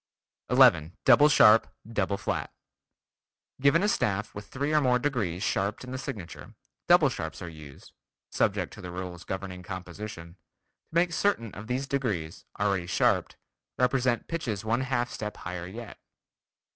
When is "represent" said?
13.77-14.27